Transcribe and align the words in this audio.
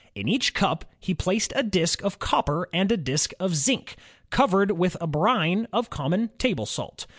In 0.15 0.27
each 0.27 0.55
cup 0.55 0.83
he 0.99 1.13
placed 1.13 1.53
a 1.55 1.61
disk 1.61 2.01
of 2.03 2.17
copper 2.17 2.67
and 2.73 2.91
a 2.91 2.97
disk 2.97 3.33
of 3.39 3.55
zinc, 3.55 3.95
covered 4.31 4.71
with 4.71 4.97
a 4.99 5.05
brine 5.05 5.67
of 5.71 5.91
common 5.91 6.31
table 6.39 6.65
salt. 6.65 7.05